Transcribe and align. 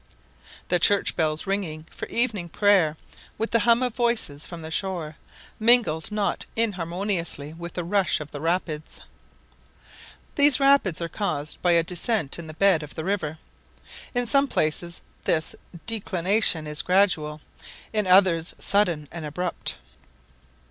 The 0.69 0.79
church 0.79 1.15
bells 1.15 1.45
ringing 1.45 1.83
for 1.83 2.07
evening 2.07 2.49
prayer, 2.49 2.97
with 3.37 3.51
the 3.51 3.59
hum 3.59 3.83
of 3.83 3.93
voices 3.93 4.47
from 4.47 4.63
the 4.63 4.71
shore, 4.71 5.15
mingled 5.59 6.11
not 6.11 6.47
inharmoniously 6.55 7.53
with 7.53 7.73
the 7.73 7.83
rush 7.83 8.19
of 8.19 8.31
the 8.31 8.41
rapids. 8.41 9.01
These 10.37 10.59
rapids 10.59 11.03
are 11.03 11.07
caused 11.07 11.61
by 11.61 11.73
a 11.73 11.83
descent 11.83 12.39
in 12.39 12.47
the 12.47 12.55
bed 12.55 12.81
of 12.81 12.95
the 12.95 13.05
river. 13.05 13.37
In 14.15 14.25
some 14.25 14.47
places 14.47 15.01
this 15.25 15.53
declination 15.85 16.65
is 16.65 16.81
gradual, 16.81 17.39
in 17.93 18.07
others 18.07 18.55
sudden 18.57 19.07
and 19.11 19.23
abrupt. 19.23 19.77